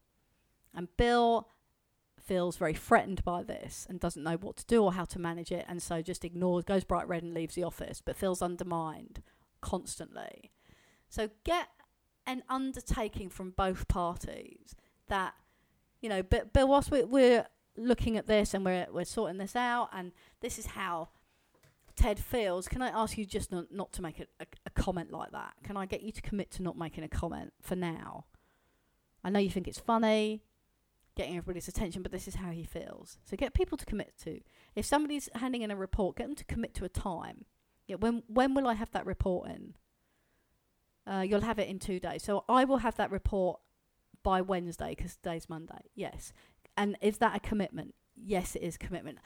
[0.75, 1.51] And Bill
[2.21, 5.53] feels very threatened by this and doesn't know what to do or how to manage
[5.53, 9.23] it, and so just ignores, goes bright red, and leaves the office, but feels undermined
[9.61, 10.51] constantly.
[11.09, 11.69] So get
[12.27, 14.75] an undertaking from both parties
[15.07, 15.35] that,
[16.01, 19.57] you know, but, but whilst we're, we're looking at this and we're, we're sorting this
[19.57, 21.09] out, and this is how
[21.97, 25.11] Ted feels, can I ask you just not, not to make a, a, a comment
[25.11, 25.55] like that?
[25.65, 28.27] Can I get you to commit to not making a comment for now?
[29.25, 30.43] I know you think it's funny,
[31.17, 33.19] getting everybody's attention, but this is how he feels.
[33.25, 34.41] So get people to commit to.
[34.75, 37.47] If somebody's handing in a report, get them to commit to a time.
[37.87, 39.75] Yeah, when when will I have that report in?
[41.07, 42.23] Uh, you'll have it in two days.
[42.23, 43.61] So I will have that report
[44.23, 45.91] by Wednesday because today's Monday.
[45.95, 46.33] Yes.
[46.77, 47.95] And is that a commitment?
[48.15, 49.19] Yes, it is commitment.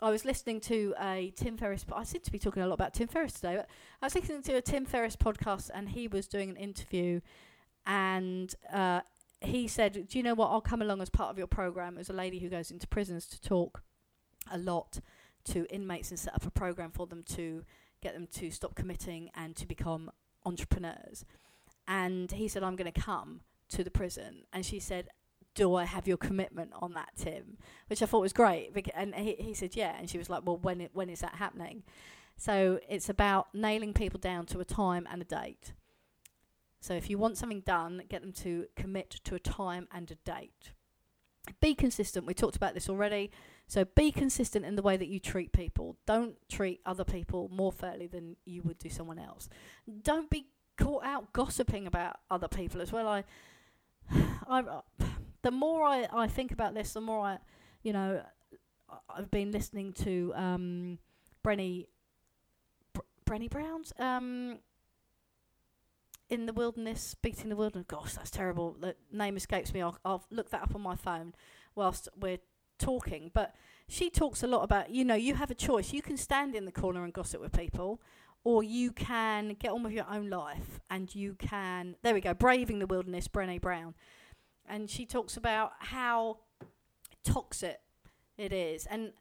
[0.00, 1.84] I was listening to a Tim Ferriss.
[1.92, 3.68] I seem to be talking a lot about Tim Ferriss today, but
[4.02, 7.20] I was listening to a Tim Ferriss podcast, and he was doing an interview,
[7.86, 9.00] and uh,
[9.40, 10.48] he said, "Do you know what?
[10.48, 13.26] I'll come along as part of your program." As a lady who goes into prisons
[13.28, 13.82] to talk
[14.50, 15.00] a lot
[15.44, 17.64] to inmates and set up a program for them to
[18.02, 20.10] get them to stop committing and to become
[20.44, 21.24] entrepreneurs.
[21.86, 24.44] And he said, I'm going to come to the prison.
[24.52, 25.08] And she said,
[25.54, 27.58] do I have your commitment on that, Tim?
[27.88, 28.72] Which I thought was great.
[28.94, 29.96] And he, he said, yeah.
[29.98, 31.84] And she was like, well, when it, when is that happening?
[32.36, 35.72] So it's about nailing people down to a time and a date.
[36.80, 40.16] So if you want something done, get them to commit to a time and a
[40.16, 40.72] date.
[41.60, 42.26] Be consistent.
[42.26, 43.30] We talked about this already.
[43.66, 45.96] So be consistent in the way that you treat people.
[46.06, 49.48] Don't treat other people more fairly than you would do someone else.
[50.02, 53.08] Don't be caught out gossiping about other people as well.
[53.08, 53.24] I,
[54.46, 54.80] I,
[55.44, 57.38] the more I, I think about this, the more I,
[57.82, 58.22] you know,
[59.14, 60.98] I've been listening to um,
[61.44, 61.86] Brenny,
[62.94, 64.58] Br- Brenny Brown's um,
[66.30, 67.84] in the wilderness, beating the wilderness.
[67.86, 68.74] Gosh, that's terrible.
[68.80, 69.82] The name escapes me.
[69.82, 71.34] I'll, I'll look that up on my phone
[71.74, 72.38] whilst we're
[72.78, 73.54] talking, but
[73.86, 75.92] she talks a lot about, you know, you have a choice.
[75.92, 78.00] You can stand in the corner and gossip with people,
[78.44, 82.32] or you can get on with your own life and you can, there we go,
[82.32, 83.94] Braving the Wilderness, Brené Brown.
[84.68, 86.38] And she talks about how
[87.24, 87.80] toxic
[88.36, 88.86] it is.
[88.86, 89.12] And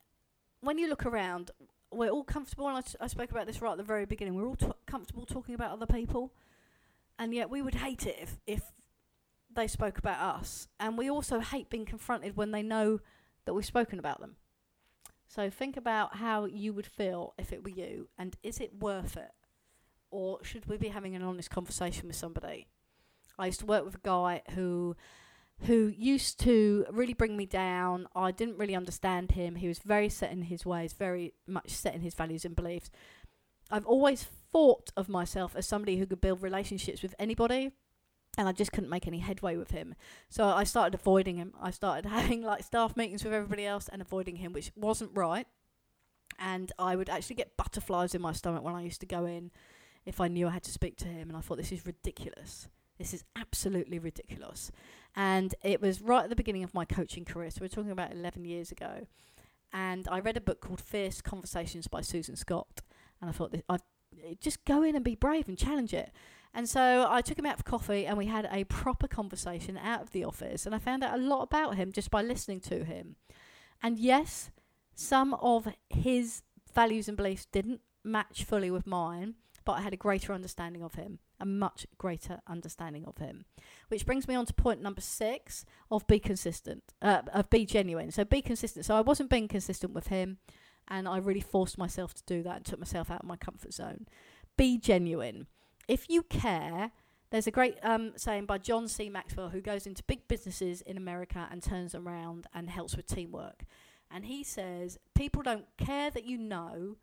[0.61, 1.51] when you look around,
[1.91, 4.35] we're all comfortable, and I, t- I spoke about this right at the very beginning,
[4.35, 6.33] we're all t- comfortable talking about other people.
[7.19, 8.61] And yet we would hate it if, if
[9.53, 10.67] they spoke about us.
[10.79, 12.99] And we also hate being confronted when they know
[13.45, 14.37] that we've spoken about them.
[15.27, 19.17] So think about how you would feel if it were you, and is it worth
[19.17, 19.31] it?
[20.11, 22.67] Or should we be having an honest conversation with somebody?
[23.37, 24.95] I used to work with a guy who
[25.65, 28.07] who used to really bring me down.
[28.15, 29.55] I didn't really understand him.
[29.55, 32.89] He was very set in his ways, very much set in his values and beliefs.
[33.71, 37.71] I've always thought of myself as somebody who could build relationships with anybody,
[38.37, 39.95] and I just couldn't make any headway with him.
[40.29, 41.53] So I started avoiding him.
[41.61, 45.47] I started having like staff meetings with everybody else and avoiding him, which wasn't right.
[46.39, 49.51] And I would actually get butterflies in my stomach when I used to go in
[50.05, 51.29] if I knew I had to speak to him.
[51.29, 52.67] And I thought, this is ridiculous.
[52.97, 54.71] This is absolutely ridiculous.
[55.15, 57.49] And it was right at the beginning of my coaching career.
[57.49, 59.07] So we're talking about 11 years ago.
[59.71, 62.81] And I read a book called Fierce Conversations by Susan Scott.
[63.21, 63.75] And I thought, I
[64.23, 66.11] eh, just go in and be brave and challenge it.
[66.53, 70.01] And so I took him out for coffee and we had a proper conversation out
[70.03, 70.65] of the office.
[70.65, 73.15] And I found out a lot about him just by listening to him.
[73.81, 74.51] And yes,
[74.93, 79.97] some of his values and beliefs didn't match fully with mine, but I had a
[79.97, 83.45] greater understanding of him, a much greater understanding of him.
[83.89, 88.09] Which brings me on to point number six of be consistent, uh, of be genuine.
[88.09, 88.85] So be consistent.
[88.85, 90.37] So I wasn't being consistent with him,
[90.87, 93.73] and I really forced myself to do that and took myself out of my comfort
[93.73, 94.07] zone.
[94.57, 95.47] Be genuine
[95.87, 96.91] if you care,
[97.31, 99.09] there's a great um, saying by John C.
[99.09, 103.65] Maxwell who goes into big businesses in America and turns around and helps with teamwork.
[104.11, 106.97] And he says, people don't care that you know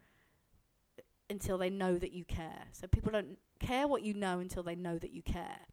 [1.31, 2.67] until they know that you care.
[2.73, 5.67] So people don't care what you know until they know that you care.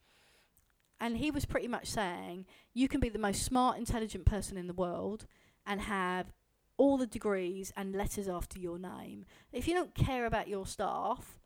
[1.00, 4.68] And he was pretty much saying, you can be the most smart, intelligent person in
[4.68, 5.26] the world
[5.66, 6.34] and have
[6.78, 9.26] all the degrees and letters after your name.
[9.52, 11.38] If you don't care about your staff,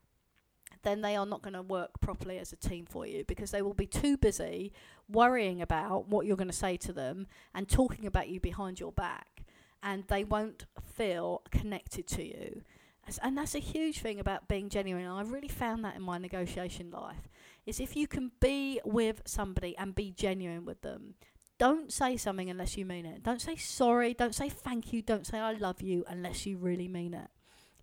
[0.82, 3.62] then they are not going to work properly as a team for you because they
[3.62, 4.72] will be too busy
[5.08, 8.92] worrying about what you're going to say to them and talking about you behind your
[8.92, 9.44] back
[9.82, 12.62] and they won't feel connected to you.
[13.22, 15.06] And that's a huge thing about being genuine.
[15.06, 17.28] I really found that in my negotiation life.
[17.66, 21.14] Is if you can be with somebody and be genuine with them,
[21.58, 23.22] don't say something unless you mean it.
[23.22, 24.14] Don't say sorry.
[24.14, 25.02] Don't say thank you.
[25.02, 27.28] Don't say I love you unless you really mean it.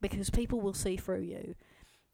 [0.02, 1.56] Because people will see through you.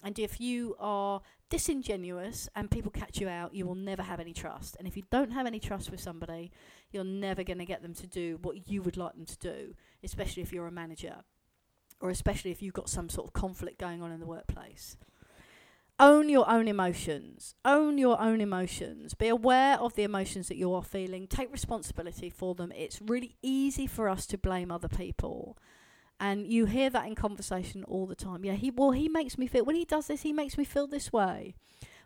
[0.04, 4.34] And if you are disingenuous and people catch you out, you will never have any
[4.34, 4.76] trust.
[4.78, 6.52] And if you don't have any trust with somebody,
[6.92, 9.74] you're never going to get them to do what you would like them to do,
[10.04, 11.24] especially if you're a manager
[12.02, 14.98] or especially if you've got some sort of conflict going on in the workplace.
[15.98, 17.56] Own your own emotions.
[17.64, 19.14] Own your own emotions.
[19.14, 21.26] Be aware of the emotions that you are feeling.
[21.26, 22.74] Take responsibility for them.
[22.76, 25.58] It's really easy for us to blame other people
[26.20, 28.46] and you hear that in conversation all the time.
[28.46, 30.88] Yeah, he well he makes me feel when he does this, he makes me feel
[30.88, 31.56] this way.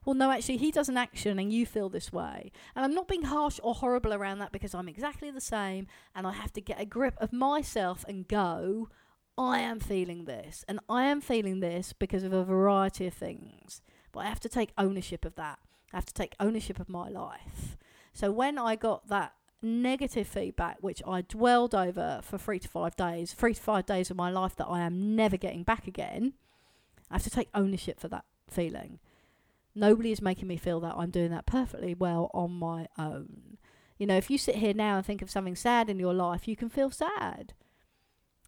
[0.05, 2.51] Well, no, actually, he does an action and you feel this way.
[2.73, 6.25] And I'm not being harsh or horrible around that because I'm exactly the same and
[6.25, 8.89] I have to get a grip of myself and go,
[9.39, 10.65] I am feeling this.
[10.67, 13.81] And I am feeling this because of a variety of things.
[14.11, 15.59] But I have to take ownership of that.
[15.93, 17.77] I have to take ownership of my life.
[18.11, 22.97] So when I got that negative feedback, which I dwelled over for three to five
[22.97, 26.33] days, three to five days of my life that I am never getting back again,
[27.09, 28.99] I have to take ownership for that feeling.
[29.73, 33.57] Nobody is making me feel that I'm doing that perfectly well on my own.
[33.97, 36.47] You know, if you sit here now and think of something sad in your life,
[36.47, 37.53] you can feel sad.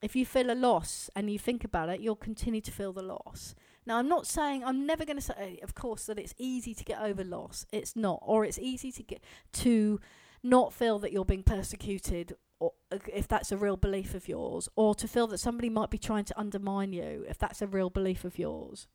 [0.02, 3.04] If you feel a loss and you think about it, you'll continue to feel the
[3.04, 3.54] loss.
[3.86, 6.84] Now, I'm not saying I'm never going to say, of course, that it's easy to
[6.84, 7.66] get over loss.
[7.72, 9.24] It's not, or it's easy to get
[9.54, 10.00] to
[10.44, 14.70] not feel that you're being persecuted or uh, if that's a real belief of yours
[14.76, 17.90] or to feel that somebody might be trying to undermine you if that's a real
[17.90, 18.88] belief of yours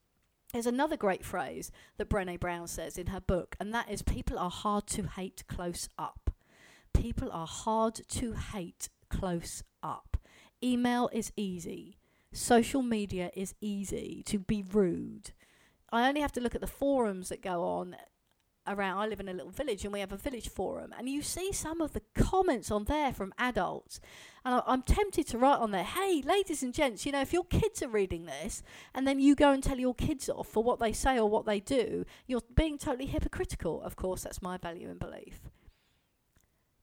[0.52, 4.38] there's another great phrase that Brené Brown says in her book and that is people
[4.38, 6.30] are hard to hate close up
[6.92, 10.15] people are hard to hate close up
[10.66, 11.98] email is easy.
[12.32, 15.32] Social media is easy to be rude.
[15.90, 17.96] I only have to look at the forums that go on
[18.66, 21.22] around I live in a little village and we have a village forum and you
[21.22, 24.00] see some of the comments on there from adults
[24.44, 27.32] and I, am tempted to write on there hey ladies and gents you know if
[27.32, 28.62] your kids are reading this
[28.92, 31.46] and then you go and tell your kids off for what they say or what
[31.46, 33.80] they do you're being totally hypocritical.
[33.82, 35.40] Of course that's my value and belief.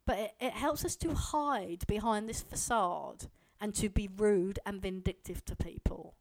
[0.06, 3.28] But it, it helps us to hide behind this facade
[3.60, 6.16] and to be rude and vindictive to people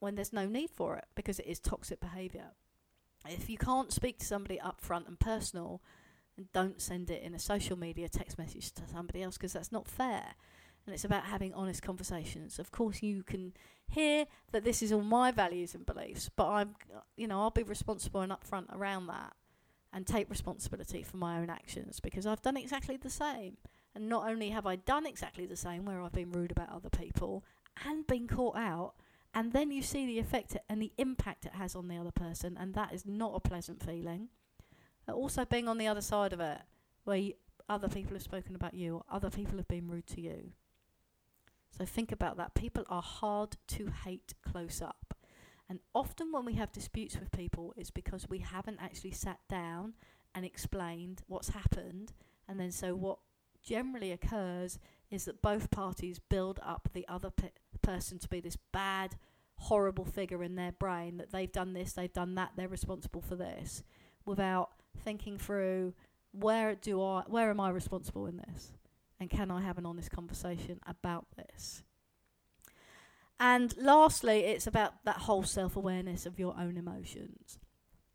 [0.00, 2.52] when there's no need for it because it is toxic behaviour
[3.26, 5.82] if you can't speak to somebody up front and personal,
[6.36, 9.72] and don't send it in a social media text message to somebody else because that's
[9.72, 10.34] not fair.
[10.86, 12.58] And it's about having honest conversations.
[12.58, 13.52] Of course, you can
[13.88, 16.76] hear that this is all my values and beliefs, but I'm,
[17.16, 19.34] you know, I'll be responsible and upfront around that
[19.92, 23.56] and take responsibility for my own actions because I've done exactly the same.
[23.98, 26.88] And not only have I done exactly the same where I've been rude about other
[26.88, 27.42] people
[27.84, 28.92] and been caught out,
[29.34, 32.56] and then you see the effect and the impact it has on the other person,
[32.56, 34.28] and that is not a pleasant feeling.
[35.08, 36.58] also, being on the other side of it,
[37.02, 37.32] where you,
[37.68, 40.52] other people have spoken about you, or other people have been rude to you.
[41.76, 42.54] So think about that.
[42.54, 45.12] People are hard to hate close up.
[45.68, 49.94] And often when we have disputes with people, it's because we haven't actually sat down
[50.36, 52.12] and explained what's happened.
[52.48, 53.18] And then, so what
[53.68, 54.78] generally occurs
[55.10, 57.50] is that both parties build up the other pe-
[57.82, 59.16] person to be this bad,
[59.56, 63.36] horrible figure in their brain that they've done this, they've done that, they're responsible for
[63.36, 63.82] this,
[64.24, 64.70] without
[65.04, 65.92] thinking through
[66.32, 68.72] where do I, where am I responsible in this,
[69.20, 71.82] and can I have an honest conversation about this.
[73.40, 77.58] And lastly, it's about that whole self-awareness of your own emotions,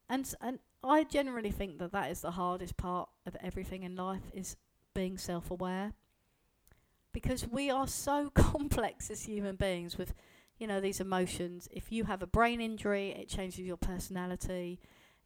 [0.09, 4.31] and and I generally think that that is the hardest part of everything in life
[4.33, 4.57] is
[4.93, 5.93] being self-aware.
[7.11, 10.13] Because we are so complex as human beings with
[10.57, 11.67] you know these emotions.
[11.71, 14.79] If you have a brain injury it changes your personality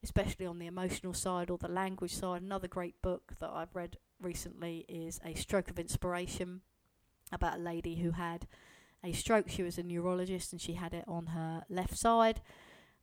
[0.03, 2.41] especially on the emotional side or the language side.
[2.41, 6.61] Another great book that I've read recently is a stroke of inspiration
[7.31, 8.47] about a lady who had
[9.03, 9.49] a stroke.
[9.49, 12.41] She was a neurologist and she had it on her left side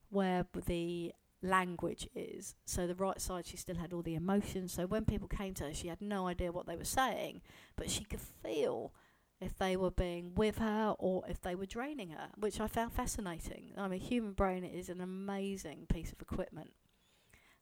[0.09, 1.13] where the
[1.45, 2.55] language is.
[2.65, 4.73] So the right side, she still had all the emotions.
[4.73, 7.41] So when people came to her, she had no idea what they were saying,
[7.75, 8.93] but she could feel
[9.41, 12.93] if they were being with her or if they were draining her, which I found
[12.93, 13.73] fascinating.
[13.77, 16.71] I mean, human brain is an amazing piece of equipment.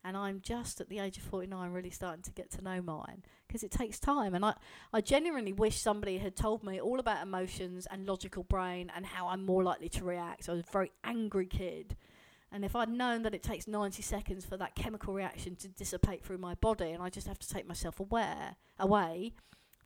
[0.06, 3.24] And I'm just at the age of 49 really starting to get to know mine
[3.48, 4.36] because it takes time.
[4.36, 4.54] And I,
[4.92, 9.30] I genuinely wish somebody had told me all about emotions and logical brain and how
[9.30, 10.50] I'm more likely to react.
[10.50, 11.96] I was a very angry kid
[12.54, 16.24] And if I'd known that it takes 90 seconds for that chemical reaction to dissipate
[16.24, 19.34] through my body and I just have to take myself aware, away,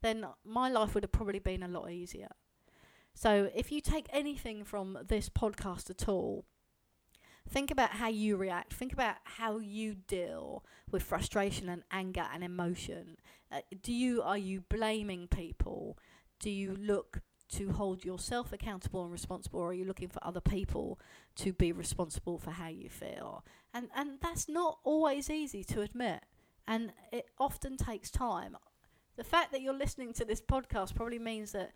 [0.02, 2.28] then my life would have probably been a lot easier.
[3.14, 6.44] So if you take anything from this podcast at all,
[7.50, 8.74] think about how you react.
[8.74, 13.16] Think about how you deal with frustration and anger and emotion.
[13.50, 15.98] Uh, do you are you blaming people?
[16.40, 20.42] Do you look to hold yourself accountable and responsible, or are you looking for other
[20.42, 21.00] people
[21.36, 23.46] to be responsible for how you feel?
[23.74, 26.22] And and that's not always easy to admit,
[26.68, 28.58] and it often takes time.
[29.16, 31.72] The fact that you're listening to this podcast probably means that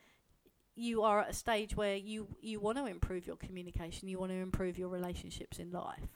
[0.75, 4.31] you are at a stage where you you want to improve your communication, you want
[4.31, 6.07] to improve your relationships in life.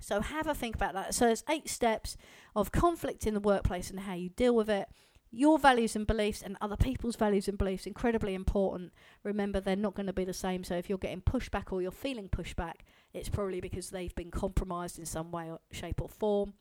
[0.00, 1.14] So have a think about that.
[1.14, 2.16] So there's eight steps
[2.56, 4.88] of conflict in the workplace and how you deal with it
[5.32, 8.92] your values and beliefs and other people's values and beliefs incredibly important.
[9.22, 10.64] Remember, they're not going to be the same.
[10.64, 12.80] So if you're getting pushback or you're feeling pushback,
[13.12, 16.54] it's probably because they've been compromised in some way, or shape, or form.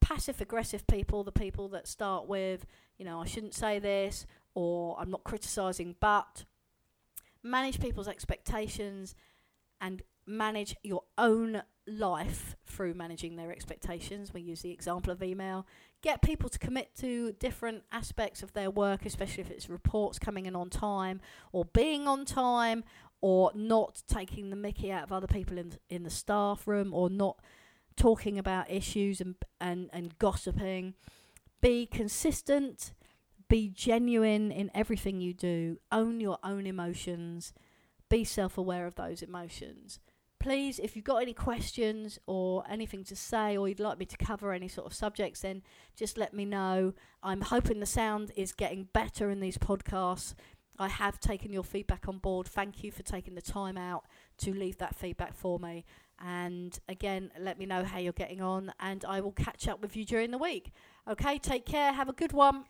[0.00, 2.66] Passive aggressive people, the people that start with,
[2.98, 6.44] you know, I shouldn't say this, or I'm not criticizing, but
[7.42, 9.14] manage people's expectations
[9.80, 14.34] and manage your own life through managing their expectations.
[14.34, 15.66] We use the example of email.
[16.00, 20.46] Get people to commit to different aspects of their work, especially if it's reports coming
[20.46, 21.20] in on time
[21.50, 22.84] or being on time
[23.20, 27.10] or not taking the mickey out of other people in in the staff room or
[27.10, 27.40] not
[27.96, 30.94] talking about issues and and, and gossiping.
[31.60, 32.92] Be consistent,
[33.48, 37.52] be genuine in everything you do, own your own emotions,
[38.08, 39.98] be self aware of those emotions
[40.40, 44.16] please, if you've got any questions or anything to say, or you'd like me to
[44.16, 45.62] cover any sort of subjects, then
[45.96, 46.94] just let me know.
[47.22, 50.34] I'm hoping the sound is getting better in these podcasts.
[50.78, 52.46] I have taken your feedback on board.
[52.46, 54.04] Thank you for taking the time out
[54.38, 55.84] to leave that feedback for me.
[56.24, 59.96] And again, let me know how you're getting on, and I will catch up with
[59.96, 60.72] you during the week.
[61.08, 61.92] Okay, take care.
[61.92, 62.64] Have a good one.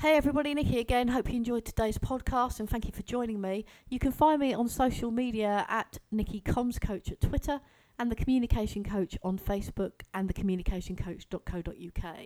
[0.00, 1.08] Hey everybody, Nicky again.
[1.08, 3.66] Hope you enjoyed today's podcast and thank you for joining me.
[3.90, 7.60] You can find me on social media at Nicky Comms Coach at Twitter
[7.98, 12.16] and the Communication Coach on Facebook and thecommunicationcoach.co.uk.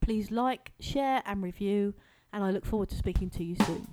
[0.00, 1.92] Please like, share, and review,
[2.32, 3.88] and I look forward to speaking to you soon.